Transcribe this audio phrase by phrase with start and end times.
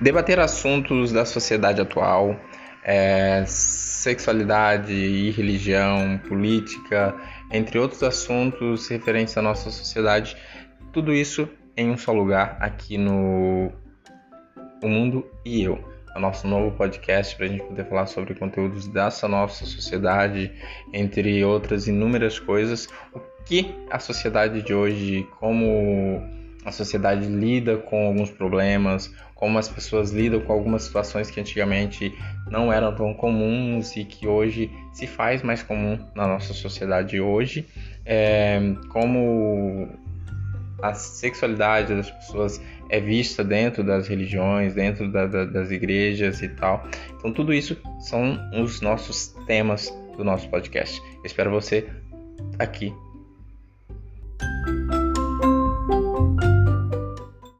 [0.00, 2.36] debater assuntos da sociedade atual,
[2.84, 7.14] é, sexualidade e religião, política,
[7.50, 10.36] entre outros assuntos referentes à nossa sociedade,
[10.92, 13.70] tudo isso em um só lugar aqui no
[14.82, 15.78] O Mundo e Eu,
[16.16, 20.52] o nosso novo podcast para a gente poder falar sobre conteúdos dessa nossa sociedade,
[20.92, 26.37] entre outras inúmeras coisas, o que a sociedade de hoje, como
[26.68, 32.12] a sociedade lida com alguns problemas, como as pessoas lidam com algumas situações que antigamente
[32.50, 37.66] não eram tão comuns e que hoje se faz mais comum na nossa sociedade hoje,
[38.04, 39.88] é, como
[40.82, 46.48] a sexualidade das pessoas é vista dentro das religiões, dentro da, da, das igrejas e
[46.48, 46.86] tal.
[47.16, 51.00] Então tudo isso são os nossos temas do nosso podcast.
[51.24, 51.86] Espero você
[52.58, 52.92] aqui.